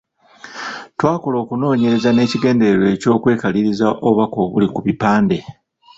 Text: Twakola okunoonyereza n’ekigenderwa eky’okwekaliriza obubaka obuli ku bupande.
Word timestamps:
Twakola 0.97 1.35
okunoonyereza 1.43 2.09
n’ekigenderwa 2.11 2.87
eky’okwekaliriza 2.95 3.87
obubaka 4.05 4.37
obuli 4.45 4.67
ku 4.73 4.79
bupande. 4.85 5.37